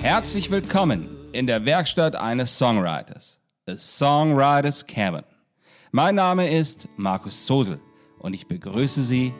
Herzlich 0.00 0.50
willkommen 0.50 1.08
in 1.32 1.46
der 1.46 1.64
Werkstatt 1.64 2.16
eines 2.16 2.58
Songwriters, 2.58 3.38
A 3.68 3.76
Songwriters 3.76 4.86
Cabin. 4.86 5.24
Mein 5.92 6.14
Name 6.14 6.50
ist 6.50 6.88
Markus 6.96 7.46
Sosel 7.46 7.80
und 8.18 8.34
ich 8.34 8.46
begrüße 8.48 9.02
Sie 9.02 9.32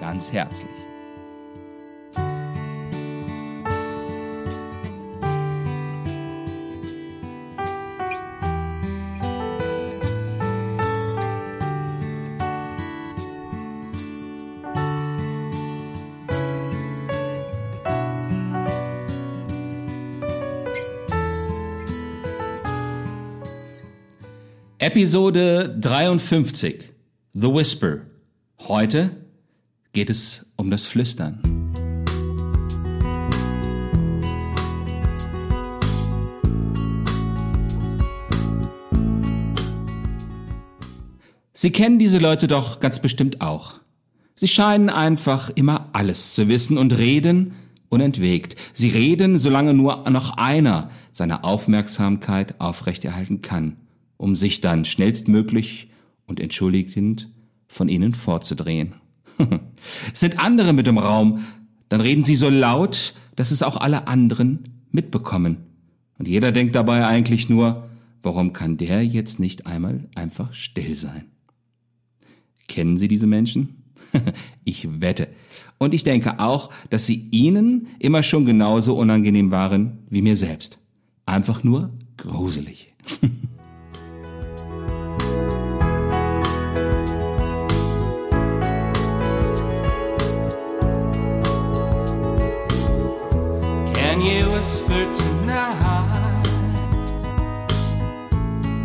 ganz 0.00 0.32
herzlich. 0.32 0.87
Episode 24.80 25.76
53 25.80 26.92
The 27.34 27.48
Whisper. 27.48 28.02
Heute 28.60 29.16
geht 29.92 30.08
es 30.08 30.52
um 30.54 30.70
das 30.70 30.86
Flüstern. 30.86 31.42
Sie 41.52 41.72
kennen 41.72 41.98
diese 41.98 42.18
Leute 42.18 42.46
doch 42.46 42.78
ganz 42.78 43.00
bestimmt 43.00 43.40
auch. 43.40 43.80
Sie 44.36 44.46
scheinen 44.46 44.90
einfach 44.90 45.50
immer 45.56 45.88
alles 45.92 46.36
zu 46.36 46.46
wissen 46.46 46.78
und 46.78 46.96
reden 46.96 47.56
unentwegt. 47.88 48.54
Sie 48.74 48.90
reden, 48.90 49.38
solange 49.38 49.74
nur 49.74 50.08
noch 50.08 50.36
einer 50.36 50.92
seine 51.10 51.42
Aufmerksamkeit 51.42 52.60
aufrechterhalten 52.60 53.42
kann, 53.42 53.76
um 54.18 54.36
sich 54.36 54.60
dann 54.60 54.84
schnellstmöglich 54.84 55.88
und 56.26 56.40
entschuldigend 56.40 57.30
von 57.66 57.88
ihnen 57.88 58.12
vorzudrehen. 58.12 58.94
Sind 60.12 60.38
andere 60.38 60.74
mit 60.74 60.86
im 60.86 60.98
Raum, 60.98 61.44
dann 61.88 62.02
reden 62.02 62.24
sie 62.24 62.34
so 62.34 62.50
laut, 62.50 63.14
dass 63.36 63.50
es 63.50 63.62
auch 63.62 63.76
alle 63.78 64.06
anderen 64.06 64.82
mitbekommen. 64.90 65.58
Und 66.18 66.28
jeder 66.28 66.52
denkt 66.52 66.74
dabei 66.74 67.06
eigentlich 67.06 67.48
nur, 67.48 67.88
warum 68.22 68.52
kann 68.52 68.76
der 68.76 69.06
jetzt 69.06 69.38
nicht 69.38 69.66
einmal 69.66 70.08
einfach 70.14 70.52
still 70.52 70.94
sein? 70.94 71.26
Kennen 72.66 72.98
Sie 72.98 73.08
diese 73.08 73.26
Menschen? 73.26 73.84
ich 74.64 75.00
wette. 75.00 75.28
Und 75.78 75.94
ich 75.94 76.02
denke 76.02 76.40
auch, 76.40 76.70
dass 76.90 77.06
sie 77.06 77.28
Ihnen 77.30 77.86
immer 77.98 78.22
schon 78.22 78.44
genauso 78.44 78.96
unangenehm 78.96 79.50
waren 79.50 80.00
wie 80.10 80.22
mir 80.22 80.36
selbst. 80.36 80.78
Einfach 81.24 81.62
nur 81.62 81.92
gruselig. 82.16 82.92
whisper 94.58 95.04
tonight? 95.22 96.42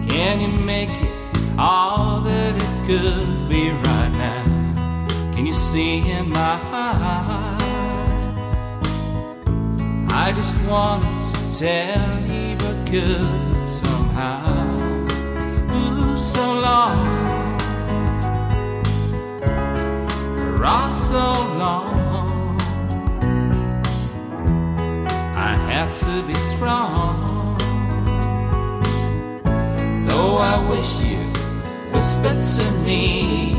Can 0.08 0.40
you 0.40 0.48
make 0.48 0.90
it 0.90 1.12
all 1.58 2.22
that 2.22 2.56
it 2.56 2.88
could 2.88 3.50
be 3.50 3.72
right 3.72 4.12
now? 4.12 5.34
Can 5.34 5.48
you 5.48 5.54
see 5.54 6.12
in 6.12 6.30
my 6.30 6.60
eyes? 6.72 7.62
I 10.12 10.32
just 10.36 10.56
wanted 10.70 11.34
to 11.34 11.60
tell 11.60 12.22
you, 12.32 12.56
but 12.58 12.86
couldn't 12.88 13.66
somehow. 13.66 14.78
Ooh, 15.74 16.18
so 16.18 16.54
long. 16.68 16.98
For 20.40 20.66
all 20.66 20.90
so 20.90 21.34
long. 21.58 21.93
Had 25.84 26.00
to 26.00 26.24
be 26.26 26.36
strong. 26.56 27.58
Though 30.08 30.38
I 30.38 30.58
wish 30.70 31.04
you 31.04 31.20
whispered 31.92 32.46
to 32.56 32.72
me 32.86 33.52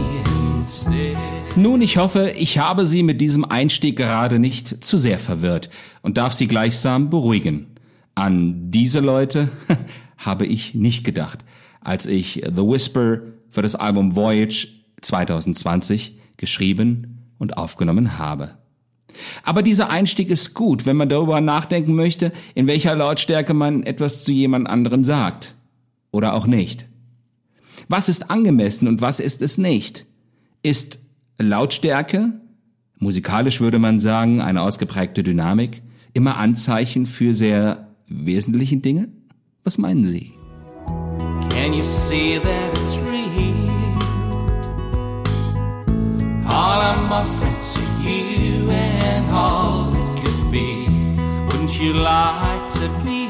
instead. 0.58 1.18
Nun, 1.56 1.82
ich 1.82 1.98
hoffe, 1.98 2.30
ich 2.30 2.58
habe 2.58 2.86
Sie 2.86 3.02
mit 3.02 3.20
diesem 3.20 3.44
Einstieg 3.44 3.96
gerade 3.96 4.38
nicht 4.38 4.82
zu 4.82 4.96
sehr 4.96 5.18
verwirrt 5.18 5.68
und 6.00 6.16
darf 6.16 6.32
Sie 6.32 6.46
gleichsam 6.46 7.10
beruhigen. 7.10 7.66
An 8.14 8.70
diese 8.70 9.00
Leute 9.00 9.50
habe 10.16 10.46
ich 10.46 10.74
nicht 10.74 11.04
gedacht, 11.04 11.44
als 11.82 12.06
ich 12.06 12.42
The 12.46 12.62
Whisper 12.62 13.18
für 13.50 13.60
das 13.60 13.74
Album 13.74 14.16
Voyage 14.16 14.68
2020 15.02 16.16
geschrieben 16.38 17.18
und 17.36 17.58
aufgenommen 17.58 18.16
habe. 18.16 18.52
Aber 19.42 19.62
dieser 19.62 19.90
Einstieg 19.90 20.30
ist 20.30 20.54
gut, 20.54 20.86
wenn 20.86 20.96
man 20.96 21.08
darüber 21.08 21.40
nachdenken 21.40 21.94
möchte, 21.94 22.32
in 22.54 22.66
welcher 22.66 22.94
Lautstärke 22.94 23.54
man 23.54 23.82
etwas 23.82 24.24
zu 24.24 24.32
jemand 24.32 24.68
anderen 24.68 25.04
sagt. 25.04 25.54
Oder 26.10 26.34
auch 26.34 26.46
nicht. 26.46 26.86
Was 27.88 28.08
ist 28.08 28.30
angemessen 28.30 28.88
und 28.88 29.00
was 29.00 29.20
ist 29.20 29.42
es 29.42 29.58
nicht? 29.58 30.06
Ist 30.62 31.00
Lautstärke, 31.38 32.32
musikalisch 32.98 33.60
würde 33.60 33.78
man 33.78 33.98
sagen, 33.98 34.40
eine 34.40 34.62
ausgeprägte 34.62 35.22
Dynamik, 35.22 35.82
immer 36.12 36.36
Anzeichen 36.36 37.06
für 37.06 37.34
sehr 37.34 37.88
wesentlichen 38.06 38.82
Dinge? 38.82 39.08
Was 39.64 39.78
meinen 39.78 40.04
Sie? 40.04 40.32
Can 41.50 41.72
you 41.72 41.82
see 41.82 42.38
that 42.38 42.72
it's 42.72 42.96
real? 42.98 43.24
All 46.46 46.80
I'm 46.80 47.10
offering 47.10 47.56
to 47.74 48.08
you 48.08 48.24
and 48.28 48.33
all 49.34 49.92
it 49.92 50.14
could 50.22 50.50
be. 50.52 50.86
Wouldn't 51.48 51.78
you 51.80 51.92
like 51.94 52.68
to 52.80 52.88
be 53.04 53.24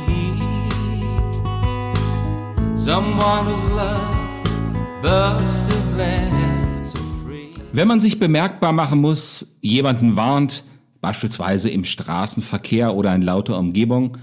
someone 2.76 3.46
who's 3.46 3.70
loved 3.70 5.02
but 5.02 5.48
still 5.50 5.96
left 5.96 6.86
so 6.86 6.98
free? 7.24 7.50
Wenn 7.72 7.88
man 7.88 8.00
sich 8.00 8.18
bemerkbar 8.18 8.72
machen 8.72 9.00
muss, 9.00 9.56
jemanden 9.62 10.16
warnt, 10.16 10.64
beispielsweise 11.00 11.70
im 11.70 11.84
Straßenverkehr 11.84 12.94
oder 12.94 13.14
in 13.14 13.22
lauter 13.22 13.58
Umgebung, 13.58 14.18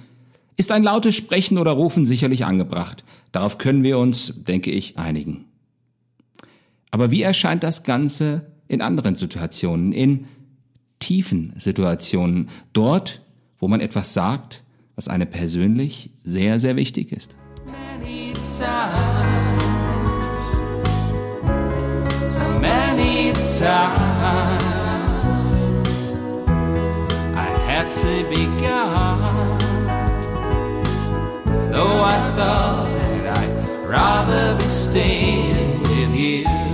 ist 0.58 0.72
ein 0.72 0.84
lautes 0.84 1.16
Sprechen 1.16 1.58
oder 1.58 1.72
Rufen 1.72 2.06
sicherlich 2.06 2.46
angebracht. 2.46 3.04
Darauf 3.32 3.58
können 3.58 3.84
wir 3.84 3.98
uns, 3.98 4.34
denke 4.36 4.70
ich, 4.70 4.98
einigen. 5.00 5.46
Aber 6.92 7.10
wie 7.10 7.24
erscheint 7.24 7.64
das 7.64 7.84
Ganze 7.84 8.52
in 8.68 8.82
anderen 8.82 9.16
Situationen, 9.16 9.92
in 9.92 10.28
tiefen 11.02 11.54
Situationen, 11.58 12.48
dort, 12.72 13.22
wo 13.60 13.68
man 13.68 13.82
etwas 13.82 14.14
sagt, 14.14 14.64
was 14.96 15.10
einem 15.10 15.30
persönlich 15.30 16.12
sehr, 16.24 16.60
sehr 16.60 16.78
wichtig 16.78 17.12
ist? 17.12 17.36
so 22.32 22.48
many 22.60 23.34
times. 23.34 24.64
I 27.36 27.50
had 27.68 27.92
to 28.04 28.24
be 28.30 28.46
gone, 28.62 29.58
though 31.72 32.00
I 32.04 32.18
thought 32.38 32.88
I'd 33.38 33.54
rather 33.86 34.56
be 34.56 34.64
staying 34.64 35.82
with 35.82 36.16
you. 36.16 36.71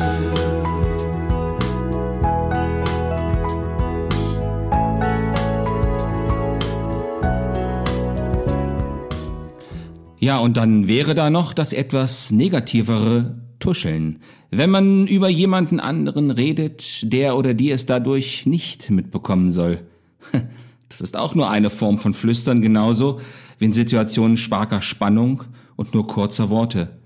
Ja, 10.28 10.40
und 10.40 10.58
dann 10.58 10.90
wäre 10.90 11.16
da 11.16 11.30
noch 11.30 11.54
das 11.54 11.72
etwas 11.72 12.32
negativere 12.32 13.40
Tuscheln. 13.60 14.20
Wenn 14.52 14.70
man 14.70 15.08
über 15.08 15.30
jemanden 15.30 15.80
anderen 15.80 16.32
redet, 16.32 17.14
der 17.14 17.38
oder 17.38 17.54
die 17.54 17.72
es 17.72 17.86
dadurch 17.86 18.46
nicht 18.46 18.90
mitbekommen 18.90 19.52
soll. 19.54 19.88
Das 20.90 21.02
ist 21.02 21.16
auch 21.18 21.36
nur 21.36 21.50
eine 21.50 21.70
Form 21.70 21.98
von 21.98 22.14
Flüstern, 22.14 22.62
genauso 22.62 23.22
wie 23.58 23.66
in 23.66 23.74
Situationen 23.74 24.36
starker 24.36 24.82
Spannung 24.82 25.44
und 25.76 25.94
nur 25.94 26.08
kurzer 26.08 26.50
Worte, 26.50 26.98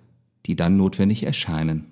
die 0.48 0.56
dann 0.56 0.78
notwendig 0.78 1.24
erscheinen. 1.24 1.86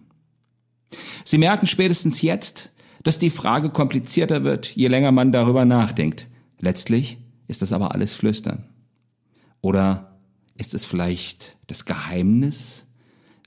Sie 1.26 1.38
merken 1.38 1.68
spätestens 1.68 2.24
jetzt, 2.24 2.72
dass 3.04 3.20
die 3.20 3.32
Frage 3.32 3.70
komplizierter 3.70 4.44
wird, 4.44 4.68
je 4.76 4.88
länger 4.88 5.12
man 5.12 5.32
darüber 5.32 5.66
nachdenkt. 5.66 6.28
Letztlich 6.60 7.18
ist 7.48 7.62
das 7.62 7.74
aber 7.74 7.94
alles 7.94 8.16
Flüstern. 8.16 8.66
Oder 9.62 10.09
Ist 10.60 10.74
es 10.74 10.86
vielleicht 10.86 11.56
das 11.68 11.86
Geheimnis, 11.86 12.86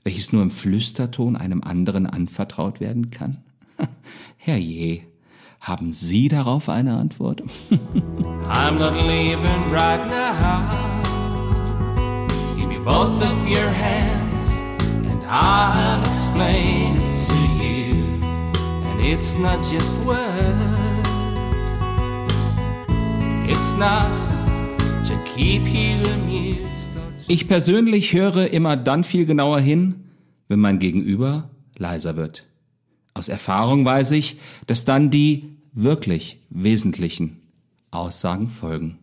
welches 0.03 0.33
nur 0.33 0.41
im 0.41 0.49
Flüsterton 0.49 1.35
einem 1.35 1.61
anderen 1.61 2.07
anvertraut 2.07 2.79
werden 2.79 3.11
kann? 3.11 3.37
Herrje, 4.37 5.03
haben 5.59 5.93
Sie 5.93 6.27
darauf 6.27 6.69
eine 6.69 6.97
Antwort? 6.97 7.43
I'm 8.49 8.79
not 8.79 8.95
leaving 8.95 9.71
right 9.71 10.03
now. 10.09 10.63
Give 12.57 12.67
me 12.67 12.79
both 12.79 13.21
of 13.21 13.47
your 13.47 13.69
hands 13.69 14.57
and 15.05 15.23
I'll 15.29 16.01
explain 16.01 16.97
it 16.97 17.13
to 17.27 17.63
you. 17.63 17.93
And 18.89 18.99
it's 19.01 19.37
not 19.37 19.59
just 19.71 19.95
words, 19.97 21.07
it's 23.47 23.73
not 23.77 24.17
to 25.05 25.15
keep 25.35 25.61
you 25.61 26.01
amused. 26.15 26.82
Ich 27.27 27.47
persönlich 27.47 28.11
höre 28.13 28.51
immer 28.51 28.75
dann 28.75 29.05
viel 29.05 29.25
genauer 29.25 29.59
hin, 29.61 29.95
wenn 30.49 30.59
mein 30.59 30.79
Gegenüber 30.79 31.49
leiser 31.77 32.17
wird. 32.17 32.45
Aus 33.13 33.29
Erfahrung 33.29 33.85
weiß 33.85 34.11
ich, 34.11 34.39
dass 34.67 34.83
dann 34.83 35.09
die 35.09 35.55
wirklich 35.71 36.39
wesentlichen 36.49 37.41
Aussagen 37.91 38.49
folgen. 38.49 38.99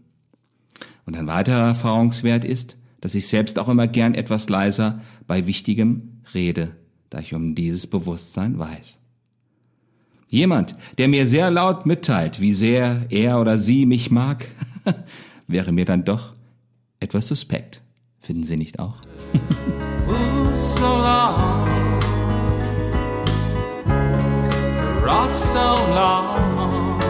Und 1.06 1.16
ein 1.16 1.26
weiterer 1.26 1.68
Erfahrungswert 1.68 2.44
ist, 2.44 2.76
dass 3.00 3.14
ich 3.14 3.26
selbst 3.26 3.58
auch 3.58 3.68
immer 3.68 3.88
gern 3.88 4.14
etwas 4.14 4.50
leiser 4.50 5.00
bei 5.26 5.46
Wichtigem 5.46 6.20
rede, 6.34 6.76
da 7.08 7.20
ich 7.20 7.34
um 7.34 7.54
dieses 7.54 7.86
Bewusstsein 7.86 8.58
weiß. 8.58 8.98
Jemand, 10.28 10.76
der 10.98 11.08
mir 11.08 11.26
sehr 11.26 11.50
laut 11.50 11.86
mitteilt, 11.86 12.40
wie 12.40 12.52
sehr 12.52 13.06
er 13.08 13.40
oder 13.40 13.56
sie 13.56 13.86
mich 13.86 14.10
mag, 14.10 14.46
wäre 15.48 15.72
mir 15.72 15.86
dann 15.86 16.04
doch 16.04 16.34
etwas 17.00 17.26
suspekt. 17.26 17.82
Finden 18.20 18.44
Sie 18.44 18.56
nicht 18.58 18.78
auch? 18.78 18.96
Ooh, 20.08 20.54
so 20.54 20.84
long. 20.84 21.66
For 24.98 25.08
all 25.08 25.30
so 25.30 25.58
long. 25.94 27.00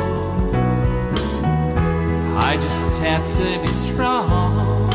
I 2.39 2.57
just 2.57 3.03
had 3.03 3.27
to 3.27 3.61
be 3.61 3.67
strong. 3.67 4.89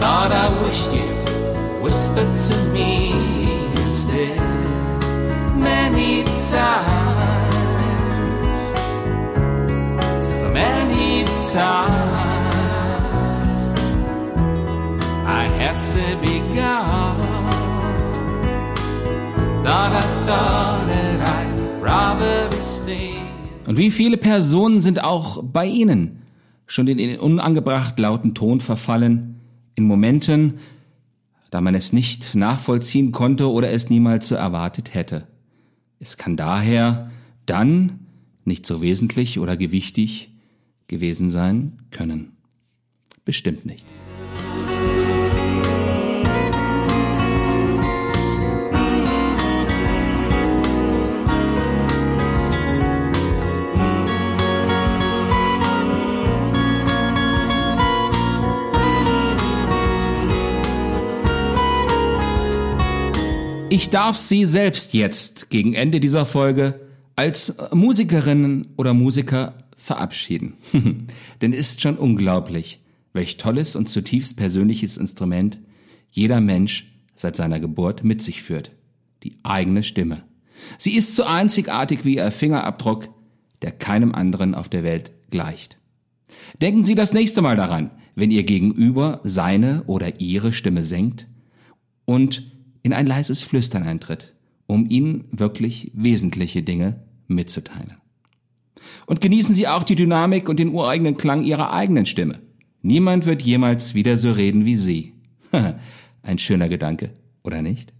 Thought 0.00 0.32
I 0.32 0.48
wished 0.62 0.92
you 0.92 1.14
whispered 1.80 2.34
to 2.48 2.56
me 2.72 3.12
instead. 3.70 4.36
Many 5.54 6.24
times. 6.24 7.54
So 10.40 10.48
many 10.48 11.24
times. 11.52 11.99
Staying. 22.60 23.26
Und 23.66 23.76
wie 23.76 23.90
viele 23.90 24.16
Personen 24.16 24.80
sind 24.80 25.02
auch 25.02 25.42
bei 25.42 25.66
Ihnen 25.66 26.22
schon 26.66 26.86
in 26.86 26.98
den 26.98 27.18
unangebracht 27.18 27.98
lauten 27.98 28.34
Ton 28.34 28.60
verfallen, 28.60 29.40
in 29.74 29.84
Momenten, 29.84 30.58
da 31.50 31.60
man 31.60 31.74
es 31.74 31.92
nicht 31.92 32.34
nachvollziehen 32.34 33.12
konnte 33.12 33.50
oder 33.50 33.70
es 33.72 33.90
niemals 33.90 34.28
so 34.28 34.36
erwartet 34.36 34.94
hätte. 34.94 35.26
Es 35.98 36.16
kann 36.16 36.36
daher 36.36 37.10
dann 37.46 38.00
nicht 38.44 38.66
so 38.66 38.82
wesentlich 38.82 39.38
oder 39.38 39.56
gewichtig 39.56 40.32
gewesen 40.86 41.28
sein 41.28 41.78
können. 41.90 42.32
Bestimmt 43.24 43.66
nicht. 43.66 43.86
Ich 63.80 63.88
darf 63.88 64.14
Sie 64.14 64.44
selbst 64.44 64.92
jetzt 64.92 65.48
gegen 65.48 65.72
Ende 65.72 66.00
dieser 66.00 66.26
Folge 66.26 66.80
als 67.16 67.56
Musikerin 67.72 68.68
oder 68.76 68.92
Musiker 68.92 69.54
verabschieden. 69.74 70.52
Denn 71.40 71.54
es 71.54 71.70
ist 71.70 71.80
schon 71.80 71.96
unglaublich, 71.96 72.82
welch 73.14 73.38
tolles 73.38 73.76
und 73.76 73.88
zutiefst 73.88 74.36
persönliches 74.36 74.98
Instrument 74.98 75.60
jeder 76.10 76.42
Mensch 76.42 76.92
seit 77.16 77.36
seiner 77.36 77.58
Geburt 77.58 78.04
mit 78.04 78.20
sich 78.20 78.42
führt. 78.42 78.70
Die 79.22 79.38
eigene 79.44 79.82
Stimme. 79.82 80.24
Sie 80.76 80.94
ist 80.94 81.16
so 81.16 81.24
einzigartig 81.24 82.04
wie 82.04 82.16
Ihr 82.16 82.30
Fingerabdruck, 82.32 83.08
der 83.62 83.72
keinem 83.72 84.14
anderen 84.14 84.54
auf 84.54 84.68
der 84.68 84.84
Welt 84.84 85.10
gleicht. 85.30 85.78
Denken 86.60 86.84
Sie 86.84 86.94
das 86.94 87.14
nächste 87.14 87.40
Mal 87.40 87.56
daran, 87.56 87.92
wenn 88.14 88.30
Ihr 88.30 88.44
Gegenüber 88.44 89.22
seine 89.24 89.84
oder 89.86 90.20
Ihre 90.20 90.52
Stimme 90.52 90.84
senkt 90.84 91.28
und 92.04 92.59
in 92.82 92.92
ein 92.92 93.06
leises 93.06 93.42
Flüstern 93.42 93.82
eintritt, 93.82 94.34
um 94.66 94.88
Ihnen 94.88 95.24
wirklich 95.30 95.90
wesentliche 95.94 96.62
Dinge 96.62 97.02
mitzuteilen. 97.26 97.96
Und 99.06 99.20
genießen 99.20 99.54
Sie 99.54 99.68
auch 99.68 99.84
die 99.84 99.96
Dynamik 99.96 100.48
und 100.48 100.58
den 100.58 100.70
ureigenen 100.70 101.16
Klang 101.16 101.44
Ihrer 101.44 101.72
eigenen 101.72 102.06
Stimme. 102.06 102.40
Niemand 102.82 103.26
wird 103.26 103.42
jemals 103.42 103.94
wieder 103.94 104.16
so 104.16 104.32
reden 104.32 104.64
wie 104.64 104.76
Sie. 104.76 105.14
Ein 106.22 106.38
schöner 106.38 106.68
Gedanke, 106.68 107.10
oder 107.42 107.62
nicht? 107.62 107.92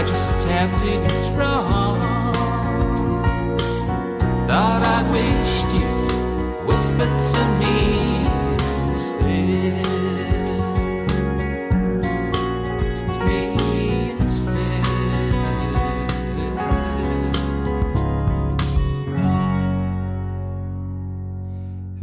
I 0.00 0.02
just 0.02 0.48
had 0.48 1.19
whispered 6.80 7.20
to 7.32 7.44
me. 7.58 7.80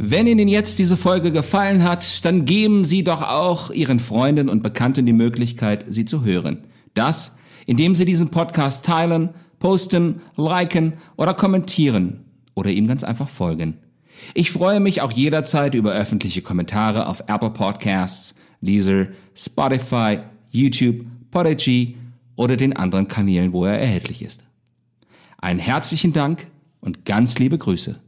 Wenn 0.00 0.26
Ihnen 0.26 0.48
jetzt 0.48 0.78
diese 0.78 0.96
Folge 0.96 1.32
gefallen 1.32 1.82
hat, 1.82 2.24
dann 2.24 2.44
geben 2.46 2.84
Sie 2.84 3.04
doch 3.04 3.20
auch 3.20 3.70
Ihren 3.70 4.00
Freunden 4.00 4.48
und 4.48 4.62
Bekannten 4.62 5.04
die 5.04 5.12
Möglichkeit, 5.12 5.84
sie 5.88 6.06
zu 6.06 6.24
hören. 6.24 6.64
Das, 6.94 7.36
indem 7.66 7.94
Sie 7.94 8.06
diesen 8.06 8.30
Podcast 8.30 8.86
teilen, 8.86 9.30
posten, 9.58 10.22
liken 10.36 10.94
oder 11.16 11.34
kommentieren 11.34 12.24
oder 12.54 12.70
ihm 12.70 12.86
ganz 12.86 13.04
einfach 13.04 13.28
folgen. 13.28 13.76
Ich 14.34 14.50
freue 14.50 14.80
mich 14.80 15.00
auch 15.00 15.12
jederzeit 15.12 15.74
über 15.74 15.92
öffentliche 15.92 16.42
Kommentare 16.42 17.06
auf 17.06 17.20
Apple 17.26 17.50
Podcasts, 17.50 18.34
Deezer, 18.60 19.08
Spotify, 19.34 20.20
YouTube, 20.50 21.06
Podigy 21.30 21.96
oder 22.36 22.56
den 22.56 22.76
anderen 22.76 23.08
Kanälen, 23.08 23.52
wo 23.52 23.64
er 23.64 23.78
erhältlich 23.78 24.22
ist. 24.22 24.44
Einen 25.38 25.60
herzlichen 25.60 26.12
Dank 26.12 26.48
und 26.80 27.04
ganz 27.04 27.38
liebe 27.38 27.58
Grüße. 27.58 28.00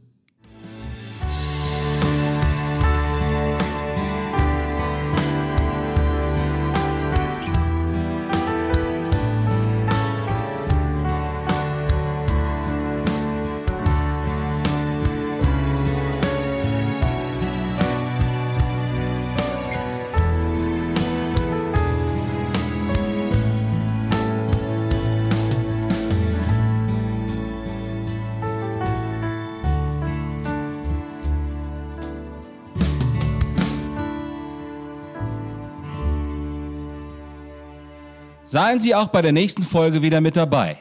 Seien 38.43 38.79
Sie 38.79 38.95
auch 38.95 39.07
bei 39.09 39.21
der 39.21 39.31
nächsten 39.31 39.63
Folge 39.63 40.01
wieder 40.01 40.19
mit 40.19 40.35
dabei. 40.35 40.77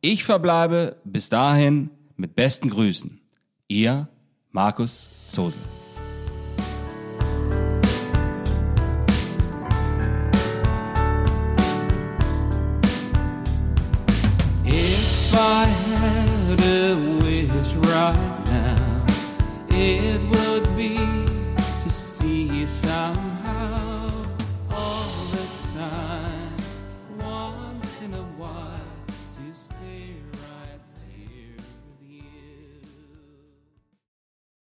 Ich 0.00 0.24
verbleibe 0.24 0.96
bis 1.04 1.28
dahin 1.28 1.90
mit 2.16 2.34
besten 2.34 2.70
Grüßen. 2.70 3.20
Ihr 3.68 4.08
Markus 4.50 5.08
Zosel. 5.28 5.60
If 14.64 15.34
I 15.34 15.66
had 15.66 16.60
a 16.60 16.96
wish 17.20 17.74
right 17.74 18.44
now, 18.46 19.06
it 19.68 20.20
would. 20.30 20.41